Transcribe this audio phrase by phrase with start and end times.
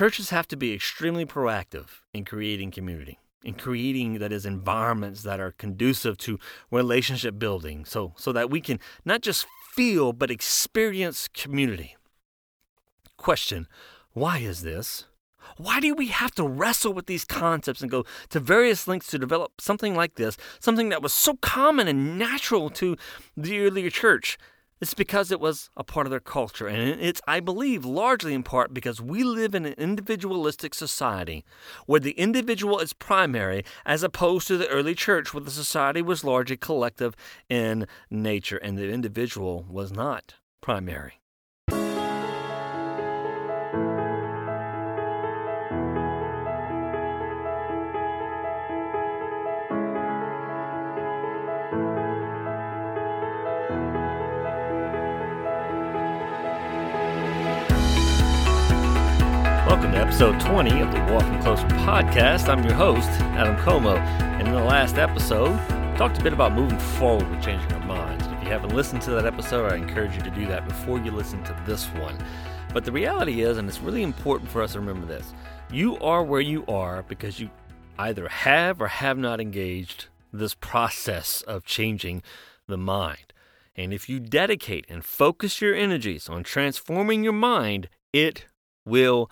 [0.00, 5.38] churches have to be extremely proactive in creating community in creating that is environments that
[5.38, 6.38] are conducive to
[6.70, 11.96] relationship building so so that we can not just feel but experience community.
[13.18, 13.68] Question
[14.14, 15.04] why is this?
[15.58, 19.18] Why do we have to wrestle with these concepts and go to various lengths to
[19.18, 22.96] develop something like this something that was so common and natural to
[23.36, 24.38] the earlier church
[24.80, 26.66] it's because it was a part of their culture.
[26.66, 31.44] And it's, I believe, largely in part because we live in an individualistic society
[31.86, 36.24] where the individual is primary as opposed to the early church where the society was
[36.24, 37.14] largely collective
[37.48, 41.19] in nature and the individual was not primary.
[60.00, 62.48] Episode 20 of the Walking Closer podcast.
[62.48, 65.54] I'm your host, Adam Como, and in the last episode,
[65.98, 68.26] talked a bit about moving forward with changing our minds.
[68.28, 71.10] If you haven't listened to that episode, I encourage you to do that before you
[71.10, 72.16] listen to this one.
[72.72, 75.34] But the reality is, and it's really important for us to remember this,
[75.70, 77.50] you are where you are because you
[77.98, 82.22] either have or have not engaged this process of changing
[82.66, 83.34] the mind.
[83.76, 88.46] And if you dedicate and focus your energies on transforming your mind, it
[88.86, 89.30] will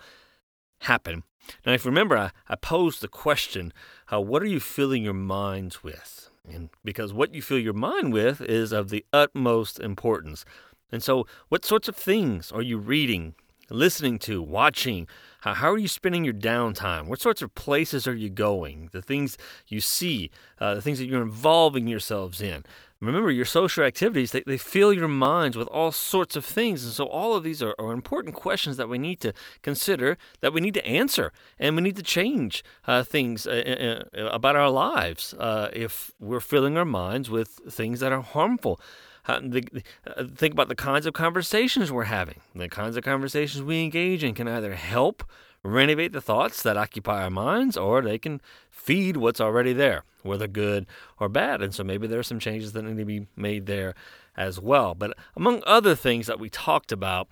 [0.79, 1.23] happen.
[1.65, 3.73] Now, if you remember, I, I posed the question,
[4.11, 6.29] uh, what are you filling your minds with?
[6.47, 10.45] And because what you fill your mind with is of the utmost importance.
[10.91, 13.35] And so, what sorts of things are you reading,
[13.69, 15.07] listening to, watching?
[15.41, 17.05] How, how are you spending your downtime?
[17.05, 18.89] What sorts of places are you going?
[18.91, 22.63] The things you see, uh, the things that you're involving yourselves in.
[23.01, 26.83] Remember, your social activities, they, they fill your minds with all sorts of things.
[26.83, 30.51] And so, all of these are, are important questions that we need to consider, that
[30.51, 34.69] we need to answer, and we need to change uh, things uh, uh, about our
[34.69, 38.81] lives uh, if we're filling our minds with things that are harmful.
[39.27, 42.41] Uh, the, uh, think about the kinds of conversations we're having.
[42.53, 45.23] The kinds of conversations we engage in can either help
[45.63, 50.47] renovate the thoughts that occupy our minds, or they can feed what's already there, whether
[50.47, 50.85] good
[51.19, 51.61] or bad.
[51.61, 53.93] And so maybe there are some changes that need to be made there
[54.37, 54.95] as well.
[54.95, 57.27] But among other things that we talked about,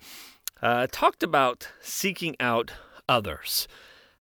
[0.60, 2.72] uh, talked about seeking out
[3.08, 3.66] others.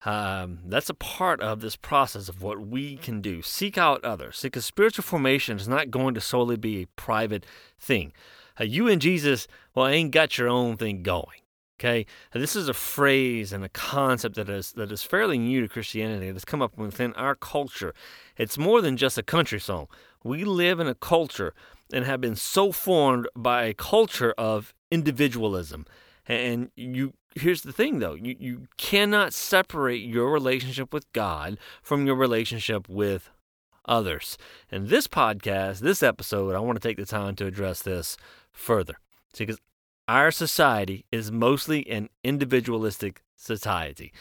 [0.05, 3.43] Um, that's a part of this process of what we can do.
[3.43, 4.41] Seek out others.
[4.43, 7.45] Because spiritual formation is not going to solely be a private
[7.81, 8.13] thing.
[8.61, 11.41] Uh, you and Jesus, well, ain't got your own thing going.
[11.79, 15.61] Okay, and this is a phrase and a concept that is that is fairly new
[15.61, 16.31] to Christianity.
[16.31, 17.93] That's come up within our culture.
[18.39, 19.89] It's more than just a country song.
[20.25, 21.53] We live in a culture
[21.93, 25.85] and have been so formed by a culture of individualism.
[26.27, 32.07] And you here's the thing though, you, you cannot separate your relationship with God from
[32.07, 33.31] your relationship with
[33.85, 34.39] others.
[34.71, 38.17] In this podcast, this episode, I want to take the time to address this
[38.51, 38.99] further.
[39.35, 39.61] See, because
[40.09, 44.13] our society is mostly an individualistic society.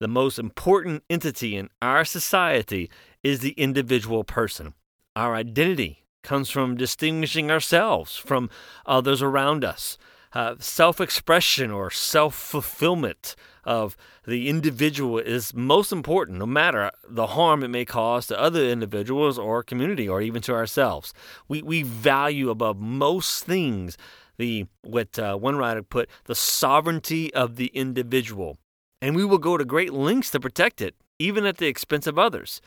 [0.00, 2.90] The most important entity in our society
[3.22, 4.74] is the individual person.
[5.16, 8.50] Our identity comes from distinguishing ourselves from
[8.86, 9.98] others around us.
[10.34, 13.34] Uh, self expression or self fulfillment
[13.64, 18.62] of the individual is most important, no matter the harm it may cause to other
[18.62, 21.14] individuals or community or even to ourselves.
[21.48, 23.96] We, we value above most things
[24.38, 28.56] the what uh, one writer put the sovereignty of the individual,
[29.02, 32.18] and we will go to great lengths to protect it, even at the expense of
[32.18, 32.60] others,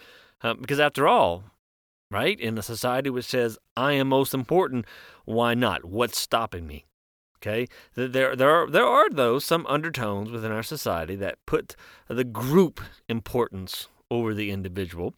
[0.44, 1.44] uh, because after all,
[2.12, 4.86] right in a society which says I am most important,
[5.26, 5.86] why not?
[5.86, 6.86] What's stopping me?
[7.38, 11.76] Okay, there there are there are though some undertones within our society that put
[12.08, 15.16] the group importance over the individual.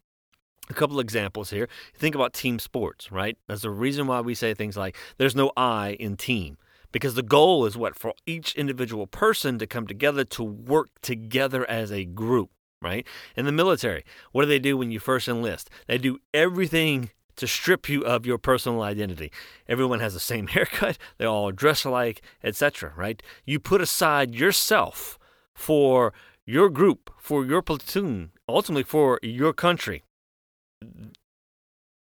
[0.70, 1.68] A couple examples here.
[1.94, 3.38] Think about team sports, right?
[3.48, 6.58] That's the reason why we say things like there's no I in team.
[6.92, 7.96] Because the goal is what?
[7.96, 12.52] For each individual person to come together to work together as a group,
[12.82, 13.06] right?
[13.36, 15.70] In the military, what do they do when you first enlist?
[15.88, 19.32] They do everything to strip you of your personal identity.
[19.68, 23.22] Everyone has the same haircut, they all dress alike, etc., right?
[23.46, 25.18] You put aside yourself
[25.54, 26.14] for
[26.46, 30.04] your group, for your platoon, ultimately for your country.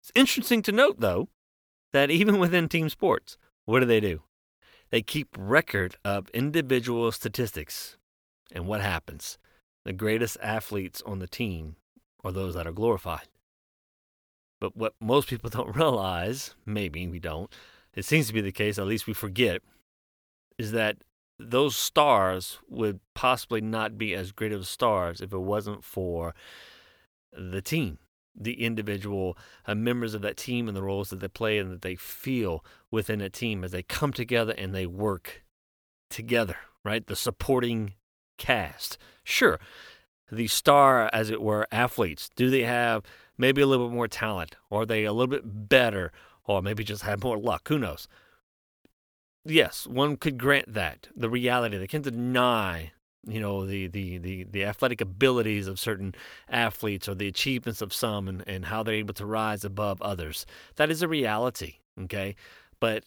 [0.01, 1.29] It's interesting to note, though,
[1.93, 4.23] that even within team sports, what do they do?
[4.89, 7.97] They keep record of individual statistics.
[8.51, 9.37] And what happens?
[9.85, 11.75] The greatest athletes on the team
[12.23, 13.27] are those that are glorified.
[14.59, 17.51] But what most people don't realize, maybe we don't,
[17.93, 19.61] it seems to be the case, at least we forget,
[20.57, 20.97] is that
[21.39, 26.35] those stars would possibly not be as great of stars if it wasn't for
[27.31, 27.97] the team,
[28.39, 29.37] the individual
[29.67, 32.63] uh, members of that team and the roles that they play and that they feel
[32.89, 35.43] within a team as they come together and they work
[36.09, 37.05] together, right?
[37.05, 37.93] The supporting
[38.37, 38.97] cast.
[39.23, 39.59] Sure,
[40.31, 43.03] the star, as it were, athletes, do they have
[43.37, 44.55] maybe a little bit more talent?
[44.69, 46.11] Or are they a little bit better?
[46.45, 47.67] Or maybe just have more luck?
[47.67, 48.07] Who knows?
[49.45, 51.07] Yes, one could grant that.
[51.15, 52.91] The reality, they can't deny
[53.27, 56.15] you know the, the the the athletic abilities of certain
[56.49, 60.45] athletes or the achievements of some and, and how they're able to rise above others.
[60.77, 62.35] That is a reality okay?
[62.79, 63.03] But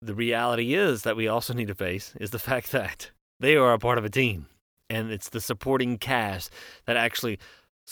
[0.00, 3.72] the reality is that we also need to face is the fact that they are
[3.72, 4.46] a part of a team
[4.90, 6.52] and it's the supporting cast
[6.86, 7.38] that actually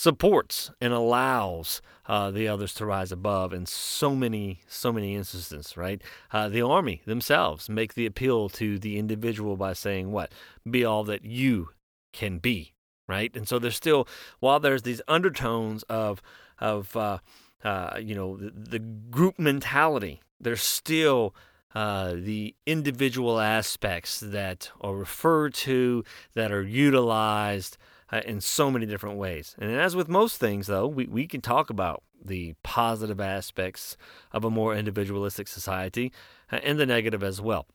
[0.00, 5.76] supports and allows uh, the others to rise above in so many so many instances
[5.76, 6.00] right?
[6.32, 10.32] Uh, the army themselves make the appeal to the individual by saying what?
[10.68, 11.68] Be all that you
[12.14, 12.72] can be
[13.08, 13.36] right?
[13.36, 14.08] And so there's still
[14.38, 16.22] while there's these undertones of
[16.58, 17.18] of uh,
[17.62, 21.34] uh you know the, the, group mentality there's still
[21.74, 27.76] uh, the individual aspects that are referred to that are utilized
[28.12, 29.54] uh, in so many different ways.
[29.58, 33.96] And as with most things, though, we, we can talk about the positive aspects
[34.32, 36.12] of a more individualistic society
[36.52, 37.66] uh, and the negative as well.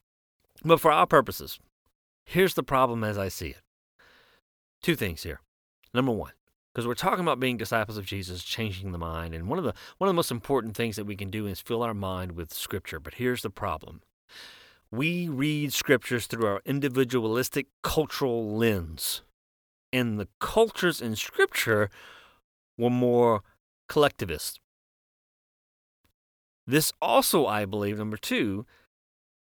[0.64, 1.60] But for our purposes,
[2.24, 3.62] here's the problem as I see it.
[4.82, 5.42] Two things here.
[5.94, 6.34] Number one,
[6.74, 9.74] because we're talking about being disciples of Jesus, changing the mind, and one of the
[9.98, 12.54] one of the most important things that we can do is fill our mind with
[12.54, 13.00] Scripture.
[13.00, 14.02] But here's the problem:
[14.92, 19.22] we read Scriptures through our individualistic cultural lens
[19.92, 21.90] and the cultures in Scripture
[22.78, 23.42] were more
[23.88, 24.60] collectivist.
[26.68, 28.66] This also, I believe, number two,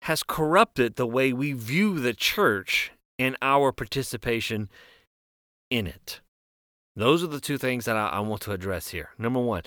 [0.02, 4.68] has corrupted the way we view the church and our participation
[5.70, 6.20] in it.
[6.94, 9.10] Those are the two things that I, I, want to address here.
[9.18, 9.62] Number one,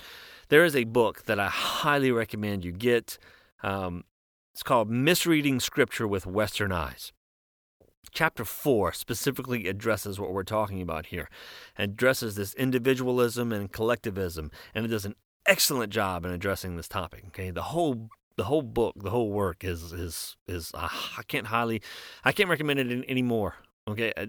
[0.48, 3.18] there is a book that I highly recommend you get.
[3.62, 4.04] Um,
[4.54, 7.12] it's called Misreading Scripture with Western Eyes.
[8.12, 11.28] Chapter 4 specifically addresses what we're talking about here,
[11.76, 15.14] and addresses this individualism and collectivism, and it does an
[15.46, 17.24] excellent job in addressing this topic.
[17.28, 20.88] Okay, the whole the whole book, the whole work is is is uh,
[21.18, 21.82] I can't highly,
[22.24, 23.56] I can't recommend it anymore.
[23.88, 24.26] Okay, uh,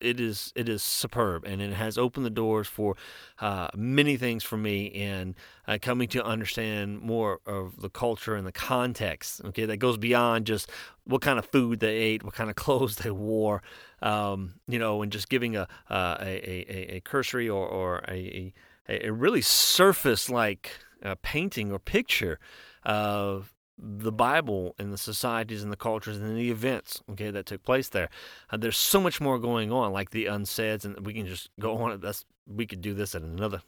[0.00, 2.96] it is it is superb, and it has opened the doors for
[3.38, 5.36] uh, many things for me in
[5.68, 9.40] uh, coming to understand more of the culture and the context.
[9.44, 10.68] Okay, that goes beyond just
[11.04, 13.62] what kind of food they ate, what kind of clothes they wore,
[14.02, 18.52] um, you know, and just giving a uh, a, a, a cursory or or a
[18.88, 20.72] a, really surface like
[21.04, 22.40] uh, painting or picture
[22.84, 27.62] of the Bible and the societies and the cultures and the events okay that took
[27.64, 28.08] place there.
[28.50, 31.76] Uh, there's so much more going on, like the unsaids, and we can just go
[31.78, 32.00] on.
[32.00, 33.62] That's we could do this in another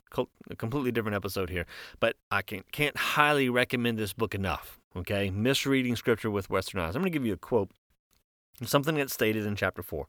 [0.56, 1.66] completely different episode here,
[2.00, 4.78] but I can, can't highly recommend this book enough.
[4.96, 6.96] Okay, misreading scripture with Western eyes.
[6.96, 7.70] I'm going to give you a quote,
[8.64, 10.08] something that's stated in chapter four.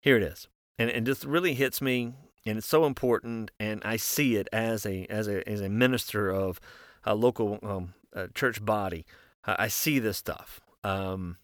[0.00, 2.14] Here it is, and it just really hits me,
[2.46, 6.30] and it's so important, and I see it as a as a as a minister
[6.30, 6.60] of
[7.04, 9.06] a local um, uh, church body,
[9.44, 10.60] I see this stuff.
[10.84, 11.36] Um,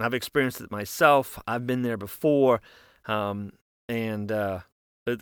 [0.00, 1.38] I've experienced it myself.
[1.46, 2.60] I've been there before,
[3.06, 3.52] um,
[3.88, 4.60] and uh,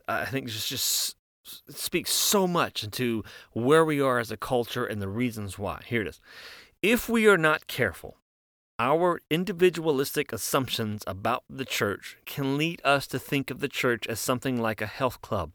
[0.06, 1.16] I think just just
[1.68, 5.82] speaks so much into where we are as a culture and the reasons why.
[5.86, 6.20] Here it is.
[6.82, 8.18] If we are not careful,
[8.78, 14.20] our individualistic assumptions about the church can lead us to think of the church as
[14.20, 15.52] something like a health club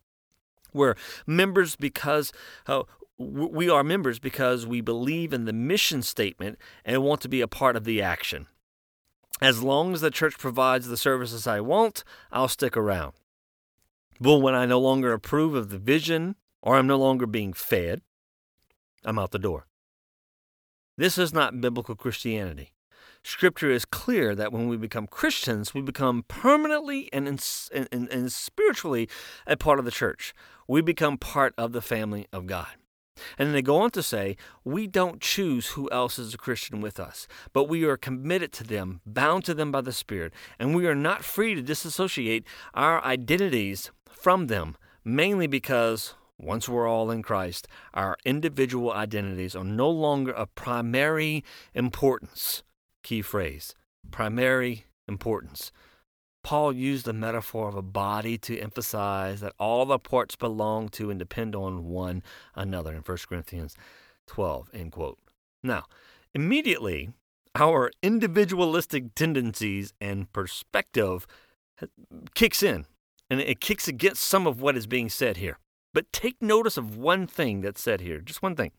[0.71, 2.31] where members, because
[2.67, 2.83] uh,
[3.17, 7.47] we are members because we believe in the mission statement and want to be a
[7.47, 8.47] part of the action.
[9.41, 13.13] As long as the church provides the services I want, I'll stick around.
[14.19, 18.01] But when I no longer approve of the vision or I'm no longer being fed,
[19.03, 19.67] I'm out the door.
[20.97, 22.71] This is not biblical Christianity.
[23.23, 29.09] Scripture is clear that when we become Christians, we become permanently and, and, and, spiritually
[29.47, 30.33] a part of the church.
[30.67, 32.67] We become part of the family of God.
[33.37, 36.81] And then they go on to say, We don't choose who else is a Christian
[36.81, 40.75] with us, but we are committed to them, bound to them by the Spirit, and
[40.75, 47.11] we are not free to disassociate our identities from them, mainly because once we're all
[47.11, 51.43] in Christ, our individual identities are no longer of primary
[51.73, 52.63] importance.
[53.03, 53.73] Key phrase
[54.11, 55.71] primary importance.
[56.45, 61.09] Paul used the metaphor of a body to emphasize that all the parts belong to
[61.09, 62.21] and depend on one
[62.53, 63.75] another in 1 Corinthians
[64.27, 65.17] 12, end quote.
[65.63, 65.85] Now,
[66.35, 67.09] immediately,
[67.55, 71.25] our individualistic tendencies and perspective
[72.35, 72.85] kicks in,
[73.27, 75.57] and it kicks against some of what is being said here.
[75.95, 78.71] But take notice of one thing that's said here, just one thing.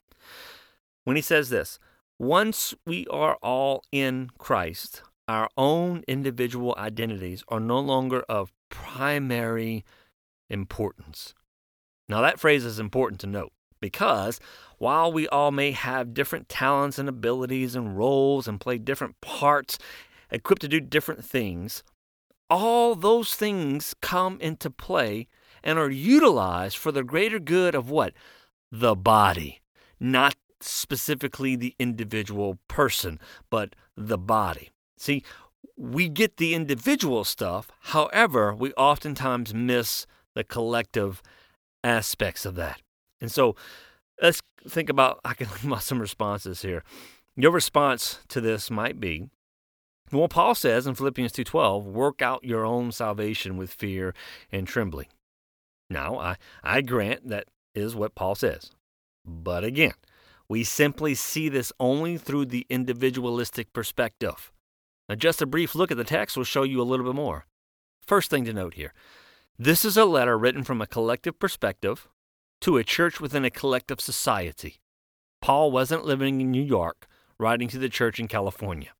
[1.02, 1.80] When he says this,
[2.16, 9.84] once we are all in Christ, our own individual identities are no longer of primary
[10.48, 11.34] importance.
[12.08, 14.38] Now, that phrase is important to note because
[14.78, 19.78] while we all may have different talents and abilities and roles and play different parts,
[20.30, 21.82] equipped to do different things,
[22.48, 25.26] all those things come into play
[25.62, 28.12] and are utilized for the greater good of what?
[28.70, 29.62] The body,
[29.98, 33.18] not specifically the individual person,
[33.50, 34.70] but the body.
[34.96, 35.22] See,
[35.76, 41.22] we get the individual stuff, however, we oftentimes miss the collective
[41.84, 42.80] aspects of that.
[43.20, 43.56] And so
[44.20, 46.82] let's think about I can think about some responses here.
[47.36, 49.28] Your response to this might be
[50.12, 54.14] well, Paul says in Philippians 2:12, work out your own salvation with fear
[54.52, 55.08] and trembling.
[55.90, 58.70] Now, I, I grant that is what Paul says.
[59.24, 59.94] But again,
[60.48, 64.52] we simply see this only through the individualistic perspective.
[65.08, 67.46] Now, just a brief look at the text will show you a little bit more.
[68.00, 68.92] First thing to note here
[69.58, 72.08] this is a letter written from a collective perspective
[72.60, 74.80] to a church within a collective society.
[75.40, 77.06] Paul wasn't living in New York,
[77.38, 78.90] writing to the church in California.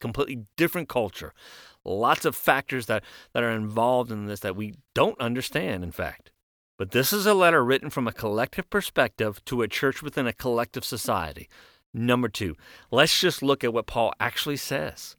[0.00, 1.32] Completely different culture.
[1.84, 3.02] Lots of factors that,
[3.32, 6.30] that are involved in this that we don't understand, in fact.
[6.78, 10.32] But this is a letter written from a collective perspective to a church within a
[10.32, 11.48] collective society.
[11.94, 12.56] Number two,
[12.90, 15.15] let's just look at what Paul actually says.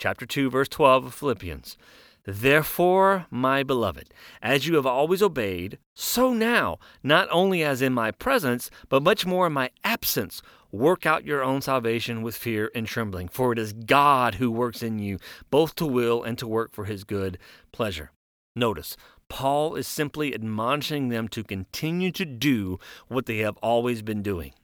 [0.00, 1.76] Chapter 2, verse 12 of Philippians.
[2.24, 8.10] Therefore, my beloved, as you have always obeyed, so now, not only as in my
[8.10, 10.40] presence, but much more in my absence,
[10.72, 13.28] work out your own salvation with fear and trembling.
[13.28, 15.18] For it is God who works in you,
[15.50, 17.36] both to will and to work for his good
[17.70, 18.10] pleasure.
[18.56, 18.96] Notice,
[19.28, 22.78] Paul is simply admonishing them to continue to do
[23.08, 24.54] what they have always been doing.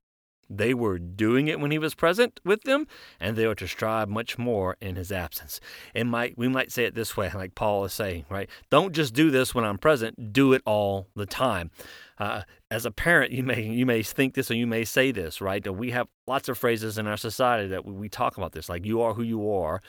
[0.48, 2.86] They were doing it when he was present with them,
[3.18, 5.60] and they are to strive much more in his absence.
[5.94, 8.48] And might we might say it this way, like Paul is saying, right?
[8.70, 11.70] Don't just do this when I'm present; do it all the time.
[12.18, 15.40] Uh, as a parent, you may you may think this or you may say this,
[15.40, 15.66] right?
[15.72, 18.84] We have lots of phrases in our society that we, we talk about this, like
[18.84, 19.82] "you are who you are."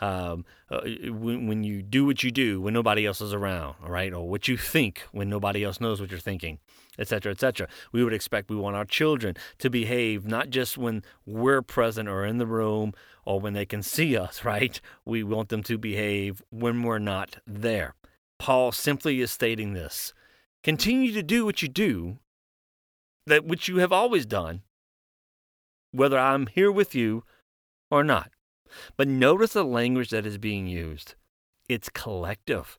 [0.00, 4.12] Um, uh, when, when you do what you do when nobody else is around, right?
[4.12, 6.58] Or what you think when nobody else knows what you're thinking
[6.98, 7.68] etc., etc.
[7.92, 12.24] We would expect we want our children to behave not just when we're present or
[12.24, 12.92] in the room
[13.24, 14.80] or when they can see us, right?
[15.04, 17.94] We want them to behave when we're not there.
[18.38, 20.12] Paul simply is stating this.
[20.62, 22.18] Continue to do what you do,
[23.26, 24.62] that which you have always done,
[25.92, 27.24] whether I'm here with you
[27.90, 28.30] or not.
[28.96, 31.14] But notice the language that is being used.
[31.68, 32.78] It's collective.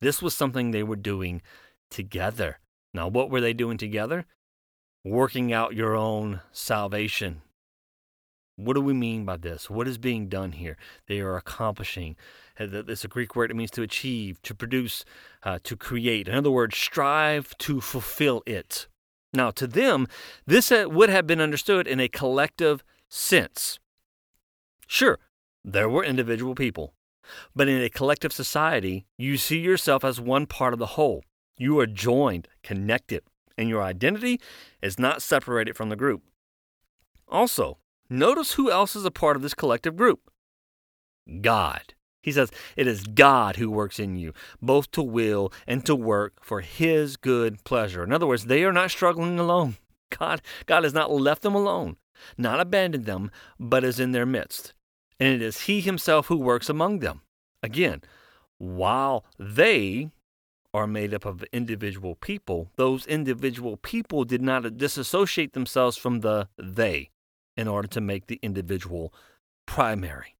[0.00, 1.42] This was something they were doing
[1.90, 2.58] together.
[2.92, 4.26] Now, what were they doing together?
[5.04, 7.42] Working out your own salvation.
[8.56, 9.68] What do we mean by this?
[9.68, 10.76] What is being done here?
[11.08, 12.16] They are accomplishing.
[12.58, 13.50] It's a Greek word.
[13.50, 15.04] It means to achieve, to produce,
[15.42, 16.28] uh, to create.
[16.28, 18.86] In other words, strive to fulfill it.
[19.32, 20.06] Now, to them,
[20.46, 23.80] this uh, would have been understood in a collective sense.
[24.86, 25.18] Sure,
[25.64, 26.94] there were individual people,
[27.54, 31.24] but in a collective society, you see yourself as one part of the whole.
[31.56, 33.22] You are joined, connected,
[33.56, 34.40] and your identity
[34.82, 36.22] is not separated from the group.
[37.28, 37.78] Also,
[38.10, 40.30] notice who else is a part of this collective group
[41.40, 41.94] God.
[42.22, 46.34] He says, It is God who works in you, both to will and to work
[46.42, 48.02] for His good pleasure.
[48.02, 49.76] In other words, they are not struggling alone.
[50.18, 51.96] God, God has not left them alone,
[52.38, 54.72] not abandoned them, but is in their midst.
[55.20, 57.22] And it is He Himself who works among them.
[57.62, 58.02] Again,
[58.58, 60.10] while they
[60.72, 66.48] are made up of individual people, those individual people did not disassociate themselves from the
[66.58, 67.10] they
[67.56, 69.14] in order to make the individual
[69.66, 70.34] primary.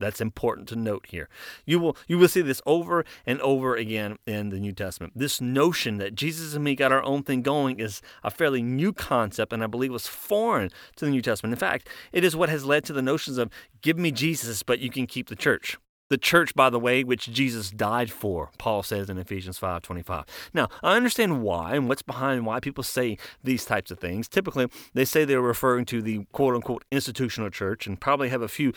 [0.00, 1.28] That's important to note here.
[1.66, 5.12] You will you will see this over and over again in the New Testament.
[5.16, 8.92] This notion that Jesus and me got our own thing going is a fairly new
[8.92, 11.52] concept and I believe was foreign to the New Testament.
[11.52, 13.50] In fact, it is what has led to the notions of
[13.82, 15.76] give me Jesus but you can keep the church.
[16.10, 20.24] The church, by the way, which Jesus died for, Paul says in Ephesians 5:25.
[20.54, 24.26] Now, I understand why and what's behind why people say these types of things.
[24.26, 28.48] Typically, they say they're referring to the quote unquote institutional church and probably have a
[28.48, 28.72] few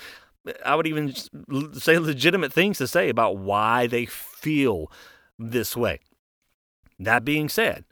[0.65, 1.13] I would even
[1.73, 4.91] say legitimate things to say about why they feel
[5.37, 5.99] this way.
[6.99, 7.85] That being said,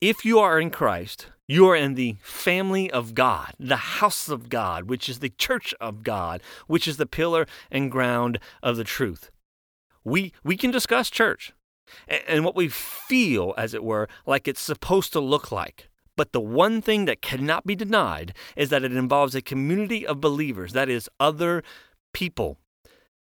[0.00, 4.48] If you are in Christ, you are in the family of God, the house of
[4.48, 8.84] God, which is the church of God, which is the pillar and ground of the
[8.84, 9.30] truth.
[10.04, 11.52] We, we can discuss church
[12.06, 15.88] and, and what we feel, as it were, like it's supposed to look like.
[16.18, 20.20] But the one thing that cannot be denied is that it involves a community of
[20.20, 21.62] believers, that is, other
[22.12, 22.58] people.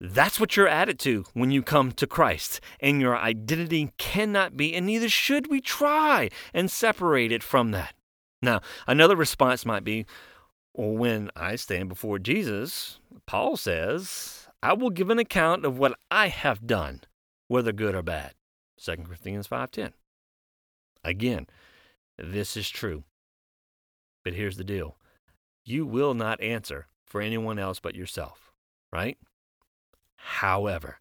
[0.01, 4.73] That's what you're added to when you come to Christ, and your identity cannot be,
[4.73, 7.93] and neither should we try and separate it from that.
[8.41, 10.07] Now, another response might be,
[10.73, 16.29] when I stand before Jesus, Paul says, I will give an account of what I
[16.29, 17.01] have done,
[17.49, 18.33] whether good or bad.
[18.79, 19.93] 2 Corinthians 5:10.
[21.03, 21.45] Again,
[22.21, 23.03] this is true.
[24.23, 24.97] But here's the deal.
[25.65, 28.51] You will not answer for anyone else but yourself,
[28.91, 29.17] right?
[30.15, 30.99] However,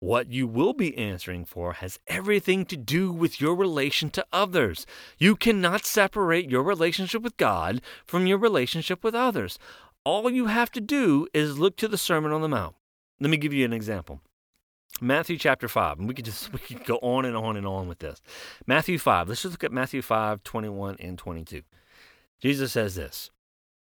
[0.00, 4.86] what you will be answering for has everything to do with your relation to others.
[5.18, 9.58] You cannot separate your relationship with God from your relationship with others.
[10.04, 12.74] All you have to do is look to the Sermon on the Mount.
[13.20, 14.20] Let me give you an example.
[15.02, 17.88] Matthew chapter 5, and we could just we could go on and on and on
[17.88, 18.22] with this.
[18.66, 21.62] Matthew 5, let's just look at Matthew 5, 21 and 22.
[22.40, 23.30] Jesus says this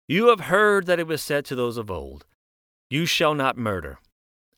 [0.07, 2.25] You have heard that it was said to those of old,
[2.89, 3.99] You shall not murder,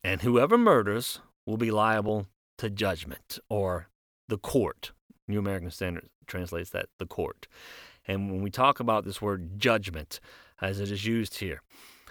[0.04, 2.28] and whoever murders will be liable
[2.58, 3.90] to judgment or
[4.28, 4.92] the court.
[5.28, 7.48] New American Standard translates that the court.
[8.08, 10.22] And when we talk about this word judgment,
[10.62, 11.62] as it is used here,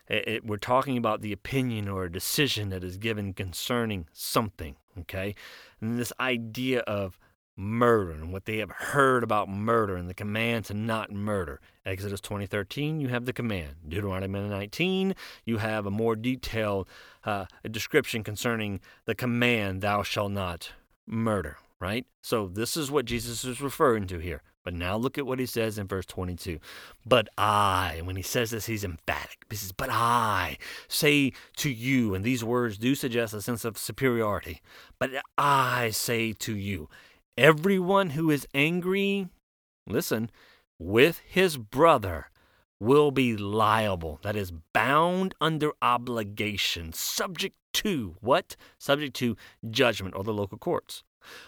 [0.08, 4.76] it, it, we're talking about the opinion or a decision that is given concerning something,
[5.00, 5.34] okay?
[5.80, 7.18] And this idea of
[7.56, 11.60] murder and what they have heard about murder and the command to not murder.
[11.84, 13.76] Exodus 20:13, you have the command.
[13.88, 16.86] Deuteronomy 19, you have a more detailed
[17.24, 20.72] uh, description concerning the command, "Thou shalt not
[21.06, 22.06] murder." Right.
[22.22, 24.42] So this is what Jesus is referring to here.
[24.66, 26.58] But now look at what he says in verse 22.
[27.06, 29.44] But I, when he says this, he's emphatic.
[29.48, 30.58] He says, But I
[30.88, 34.60] say to you, and these words do suggest a sense of superiority.
[34.98, 36.88] But I say to you,
[37.38, 39.28] everyone who is angry,
[39.86, 40.32] listen,
[40.80, 42.32] with his brother
[42.80, 44.18] will be liable.
[44.24, 48.56] That is bound under obligation, subject to what?
[48.80, 49.36] Subject to
[49.70, 51.04] judgment or the local courts.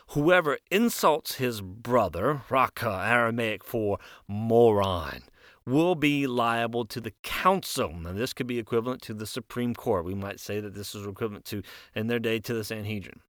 [0.09, 5.23] Whoever insults his brother, raka, Aramaic for moron,
[5.67, 7.93] will be liable to the council.
[7.93, 10.05] Now, this could be equivalent to the Supreme Court.
[10.05, 11.63] We might say that this is equivalent to,
[11.95, 13.21] in their day, to the Sanhedrin.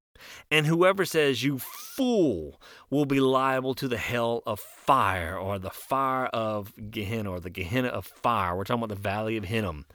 [0.51, 5.69] And whoever says, You fool, will be liable to the hell of fire, or the
[5.69, 8.55] fire of Gehenna, or the Gehenna of fire.
[8.55, 9.85] We're talking about the valley of Hinnom.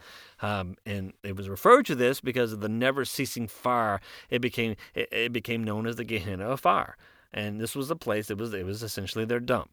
[0.42, 4.00] Um, and it was referred to this because of the never ceasing fire.
[4.30, 6.96] It became it, it became known as the Gehenna of fire,
[7.32, 8.30] and this was the place.
[8.30, 9.70] It was it was essentially their dump.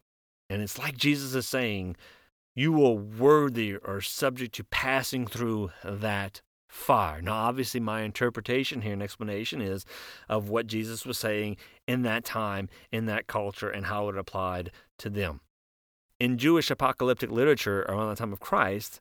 [0.48, 1.96] And it's like Jesus is saying,
[2.54, 8.92] "You are worthy or subject to passing through that fire." Now, obviously, my interpretation here
[8.92, 9.84] and explanation is
[10.28, 14.70] of what Jesus was saying in that time, in that culture, and how it applied
[14.98, 15.40] to them.
[16.20, 19.00] In Jewish apocalyptic literature around the time of Christ,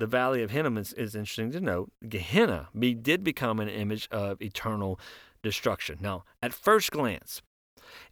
[0.00, 1.92] the Valley of Hinnom is, is interesting to note.
[2.08, 4.98] Gehenna be, did become an image of eternal
[5.42, 5.98] destruction.
[6.00, 7.42] Now, at first glance,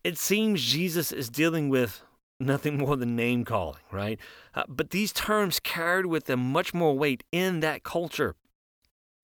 [0.04, 2.02] it seems Jesus is dealing with
[2.38, 4.20] nothing more than name calling, right?
[4.54, 8.34] Uh, but these terms carried with them much more weight in that culture.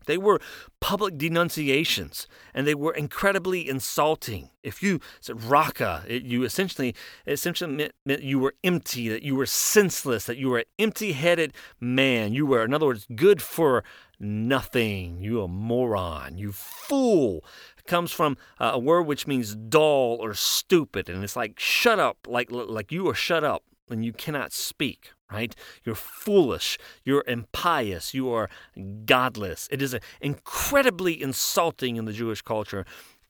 [0.07, 0.40] They were
[0.81, 4.51] public denunciations, and they were incredibly insulting.
[4.62, 6.95] If you said raka, it, you essentially
[7.27, 11.53] essentially meant, meant, you were empty, that you were senseless, that you were an empty-headed
[11.81, 12.33] man.
[12.33, 13.85] You were, in other words, good for
[14.21, 15.21] nothing.
[15.21, 16.38] You a moron.
[16.38, 17.45] You fool.
[17.79, 21.99] It comes from uh, a word which means dull or stupid, and it's like shut
[21.99, 25.55] up, like like you are shut up and you cannot speak right?
[25.85, 28.49] You're foolish, you're impious, you are
[29.05, 29.68] godless.
[29.70, 32.85] It is incredibly insulting in the Jewish culture.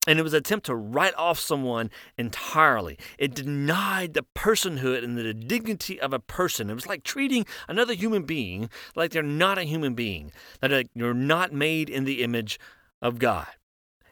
[0.07, 2.99] And it was an attempt to write off someone entirely.
[3.19, 6.69] It denied the personhood and the dignity of a person.
[6.69, 10.83] It was like treating another human being like they're not a human being, that uh,
[10.95, 12.61] you're not made in the image
[13.01, 13.47] of God.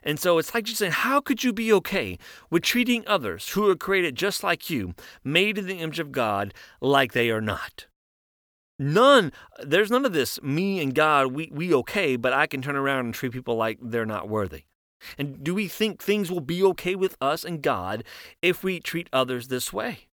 [0.02, 2.18] And so it's like just saying, how could you be okay
[2.50, 6.52] with treating others who are created just like you, made in the image of God,
[6.80, 7.86] like they are not?
[8.78, 12.74] None, there's none of this, me and God, we, we okay, but I can turn
[12.74, 14.64] around and treat people like they're not worthy.
[15.18, 18.04] And do we think things will be okay with us and God
[18.40, 20.08] if we treat others this way?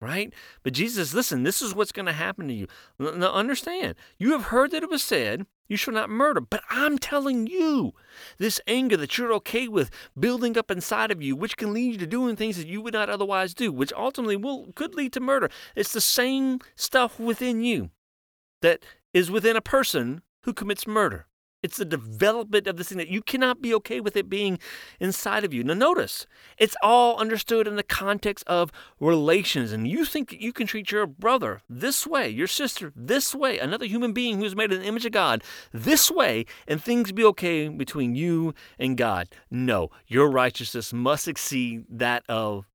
[0.00, 0.32] Right?
[0.62, 2.66] But Jesus, listen, this is what's going to happen to you.
[2.98, 6.40] Now, understand, you have heard that it was said, you shall not murder.
[6.40, 7.92] But I'm telling you,
[8.38, 11.98] this anger that you're okay with building up inside of you, which can lead you
[11.98, 15.20] to doing things that you would not otherwise do, which ultimately will could lead to
[15.20, 15.50] murder.
[15.76, 17.90] It's the same stuff within you
[18.62, 21.26] that is within a person who commits murder.
[21.60, 24.60] It's the development of this thing that you cannot be okay with it being
[25.00, 25.64] inside of you.
[25.64, 29.72] Now, notice, it's all understood in the context of relations.
[29.72, 33.58] And you think that you can treat your brother this way, your sister this way,
[33.58, 35.42] another human being who's made in the image of God
[35.72, 39.28] this way, and things be okay between you and God.
[39.50, 42.66] No, your righteousness must exceed that of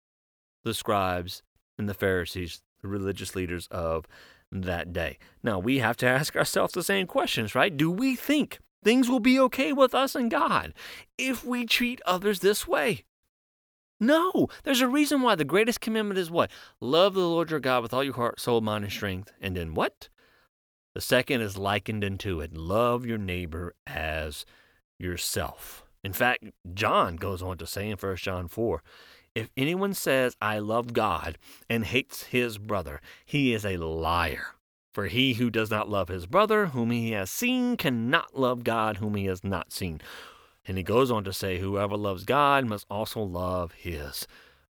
[0.66, 1.42] the scribes
[1.78, 4.06] and the Pharisees, the religious leaders of
[4.52, 5.18] that day.
[5.42, 7.76] Now, we have to ask ourselves the same questions, right?
[7.76, 10.74] Do we think Things will be okay with us and God
[11.18, 13.04] if we treat others this way.
[14.00, 16.52] No, there's a reason why the greatest commandment is what?
[16.82, 19.32] Love the Lord your God with all your heart, soul, mind, and strength.
[19.40, 20.10] And then what?
[20.94, 24.46] The second is likened unto it love your neighbor as
[25.00, 25.84] yourself.
[26.04, 28.84] In fact, John goes on to say in 1 John 4
[29.36, 34.56] if anyone says, I love God and hates his brother, he is a liar.
[34.94, 38.98] For he who does not love his brother, whom he has seen, cannot love God,
[38.98, 40.00] whom he has not seen.
[40.68, 44.28] And he goes on to say, Whoever loves God must also love his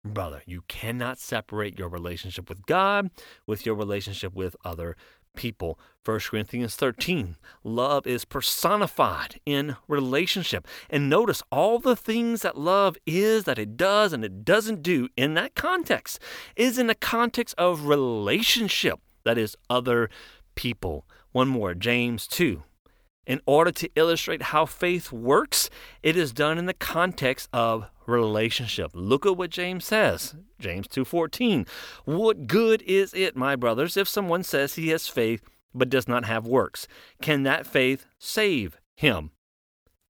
[0.04, 0.42] brother.
[0.46, 3.10] You cannot separate your relationship with God
[3.46, 4.96] with your relationship with other
[5.34, 5.78] people.
[6.04, 7.36] 1 Corinthians 13.
[7.64, 10.66] Love is personified in relationship.
[10.88, 15.08] And notice all the things that love is, that it does, and it doesn't do
[15.16, 16.18] in that context
[16.56, 20.10] is in the context of relationship that is, other
[20.54, 21.06] people.
[21.32, 22.62] One more, James 2.
[23.26, 25.70] In order to illustrate how faith works,
[26.02, 28.90] it is done in the context of relationship.
[28.94, 30.34] Look at what James says.
[30.58, 31.66] James 2:14.
[32.04, 36.24] What good is it, my brothers, if someone says he has faith but does not
[36.24, 36.88] have works?
[37.22, 39.30] Can that faith save him?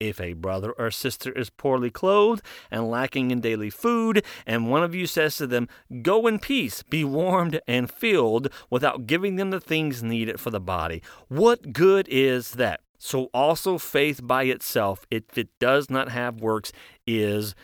[0.01, 4.83] If a brother or sister is poorly clothed and lacking in daily food, and one
[4.83, 5.69] of you says to them,
[6.01, 10.59] Go in peace, be warmed and filled, without giving them the things needed for the
[10.59, 12.81] body, what good is that?
[12.99, 16.73] So also faith by itself, if it does not have works,
[17.07, 17.55] is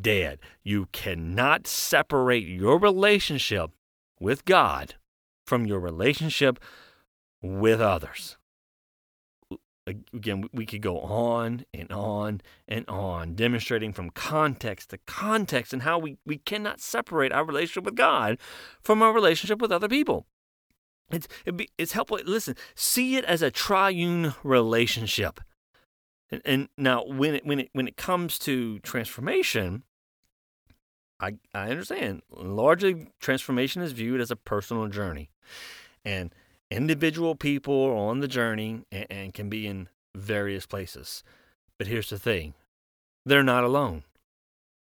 [0.00, 0.38] dead.
[0.62, 3.70] You cannot separate your relationship
[4.20, 4.96] with God
[5.46, 6.58] from your relationship
[7.40, 8.36] with others
[9.86, 15.82] again, we could go on and on and on, demonstrating from context to context and
[15.82, 18.38] how we, we cannot separate our relationship with God
[18.82, 20.26] from our relationship with other people.
[21.10, 22.18] It's, be, it's helpful.
[22.24, 25.40] Listen, see it as a triune relationship.
[26.30, 29.84] And, and now, when it, when, it, when it comes to transformation,
[31.20, 32.22] I, I understand.
[32.30, 35.30] Largely, transformation is viewed as a personal journey.
[36.04, 36.34] And
[36.70, 41.22] individual people are on the journey and, and can be in various places.
[41.78, 42.54] But here's the thing
[43.24, 44.04] they're not alone.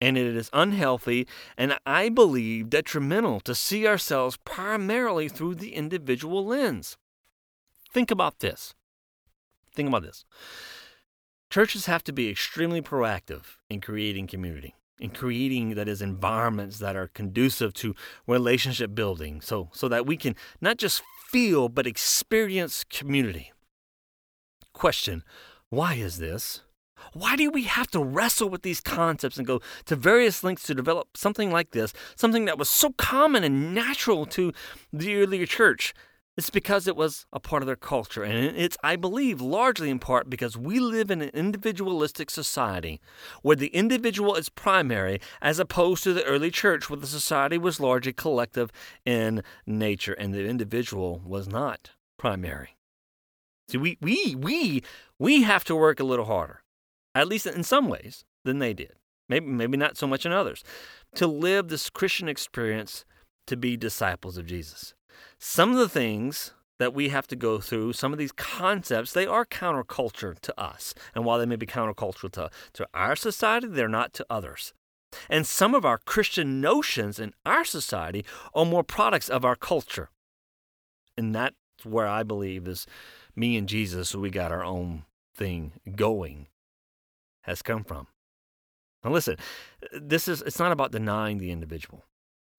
[0.03, 1.27] And it is unhealthy
[1.59, 6.97] and I believe detrimental to see ourselves primarily through the individual lens.
[7.93, 8.75] Think about this.
[9.75, 10.25] Think about this.
[11.51, 16.95] Churches have to be extremely proactive in creating community in creating that is environments that
[16.95, 17.95] are conducive to
[18.27, 23.53] relationship building so so that we can not just feel but experience community.
[24.73, 25.23] Question
[25.69, 26.63] why is this?
[27.13, 30.75] Why do we have to wrestle with these concepts and go to various lengths to
[30.75, 34.53] develop something like this something that was so common and natural to
[34.93, 35.95] the earlier church
[36.41, 38.25] it's because it was a part of their culture.
[38.25, 42.99] And it's, I believe, largely in part because we live in an individualistic society
[43.43, 47.79] where the individual is primary as opposed to the early church where the society was
[47.79, 48.73] largely collective
[49.05, 52.79] in nature and the individual was not primary.
[53.69, 54.83] See, we, we, we,
[55.19, 56.63] we have to work a little harder,
[57.15, 58.95] at least in some ways, than they did.
[59.29, 60.65] Maybe, maybe not so much in others,
[61.17, 63.05] to live this Christian experience
[63.47, 64.95] to be disciples of Jesus.
[65.39, 69.27] Some of the things that we have to go through, some of these concepts, they
[69.27, 70.95] are counterculture to us.
[71.15, 74.73] And while they may be countercultural to, to our society, they're not to others.
[75.29, 80.11] And some of our Christian notions in our society are more products of our culture.
[81.17, 81.55] And that's
[81.85, 82.87] where I believe is
[83.37, 85.05] me and Jesus, we got our own
[85.35, 86.47] thing going,
[87.43, 88.07] has come from.
[89.05, 89.37] Now listen,
[89.93, 92.05] this is it's not about denying the individual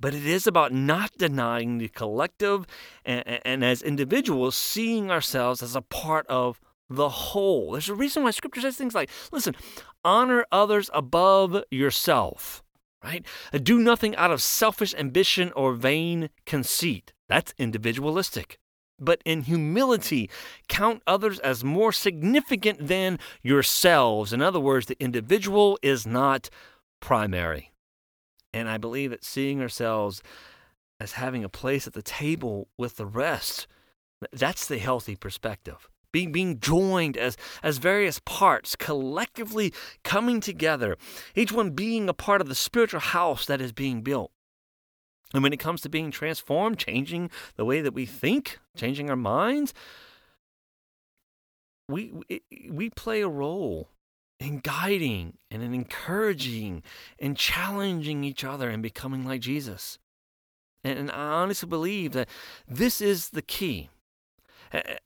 [0.02, 2.66] but it is about not denying the collective
[3.06, 6.60] and, and, as individuals seeing ourselves as a part of
[6.90, 7.72] the whole.
[7.74, 9.56] There's a reason why scripture says things like, listen,
[10.04, 12.64] honor others above yourself.
[13.04, 13.26] right?
[13.54, 17.14] Uh, do nothing out of selfish ambition or vain conceit.
[17.30, 18.58] That's individualistic.
[19.00, 20.30] But in humility,
[20.68, 24.34] count others as more significant than yourselves.
[24.34, 26.50] In other words, the individual is not
[27.00, 27.71] primary.
[28.54, 30.22] And I believe that seeing ourselves
[31.00, 33.68] as having a place at the table with the rest,
[34.32, 40.98] that's the healthy perspective being, being joined as, as various parts, collectively coming together,
[41.36, 44.32] each one being a part of the spiritual house that is being built.
[45.34, 49.16] And when it comes to being transformed, changing the way that we think, changing our
[49.16, 49.74] minds,
[51.88, 53.90] we, we, we play a role
[54.42, 56.82] in guiding and in encouraging
[57.20, 60.00] and challenging each other and becoming like Jesus.
[60.84, 62.28] And, and I honestly believe that
[62.68, 63.90] this is the key.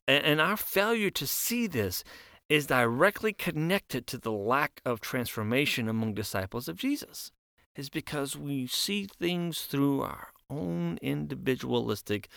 [0.08, 2.04] And our failure to see this
[2.48, 7.32] is directly connected to the lack of transformation among disciples of Jesus.
[7.76, 12.30] Is because we see things through our own individualistic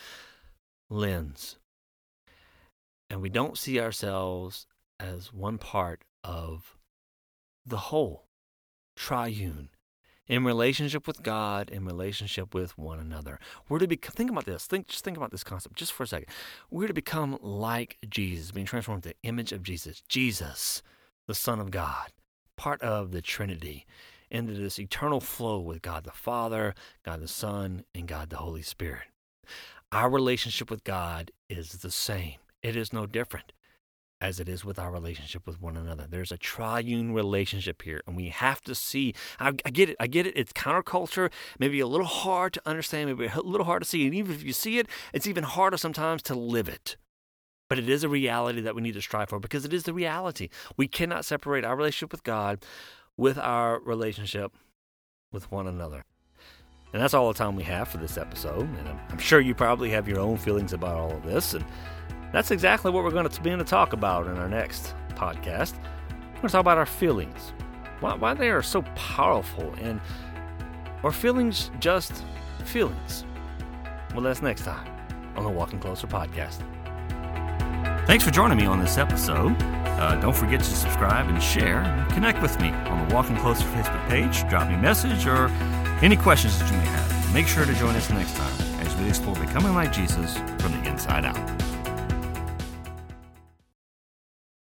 [0.89, 1.57] lens.
[3.09, 4.67] And we don't see ourselves
[4.99, 6.75] as one part of
[7.69, 8.25] the whole,
[8.95, 9.69] triune,
[10.27, 13.39] in relationship with God, in relationship with one another.
[13.67, 14.67] We're to be think about this.
[14.67, 16.27] Think just think about this concept just for a second.
[16.69, 20.03] We're to become like Jesus, being transformed into the image of Jesus.
[20.07, 20.83] Jesus,
[21.27, 22.11] the Son of God,
[22.57, 23.85] part of the Trinity,
[24.29, 28.61] into this eternal flow with God the Father, God the Son, and God the Holy
[28.61, 29.07] Spirit.
[29.91, 32.35] Our relationship with God is the same.
[32.61, 33.53] It is no different
[34.21, 36.05] as it is with our relationship with one another.
[36.09, 39.13] There's a triune relationship here, and we have to see.
[39.39, 39.95] I, I, get it.
[39.99, 40.33] I get it.
[40.35, 44.05] It's counterculture, maybe a little hard to understand, maybe a little hard to see.
[44.05, 46.97] And even if you see it, it's even harder sometimes to live it.
[47.69, 49.93] But it is a reality that we need to strive for because it is the
[49.93, 50.49] reality.
[50.75, 52.65] We cannot separate our relationship with God
[53.15, 54.53] with our relationship
[55.31, 56.03] with one another.
[56.91, 58.61] And that's all the time we have for this episode.
[58.61, 61.53] And I'm, I'm sure you probably have your own feelings about all of this.
[61.53, 61.63] And
[62.31, 65.73] that's exactly what we're going to be begin to talk about in our next podcast.
[65.77, 67.53] We're going to talk about our feelings,
[67.99, 69.99] why, why they are so powerful, and
[71.03, 72.23] are feelings just
[72.65, 73.25] feelings?
[74.13, 74.87] Well, that's next time
[75.35, 76.63] on the Walking Closer podcast.
[78.05, 79.55] Thanks for joining me on this episode.
[79.61, 84.09] Uh, don't forget to subscribe and share connect with me on the Walking Closer Facebook
[84.09, 84.47] page.
[84.49, 85.47] Drop me a message or
[86.01, 87.33] any questions that you may have.
[87.33, 90.89] Make sure to join us next time as we explore becoming like Jesus from the
[90.89, 91.78] inside out.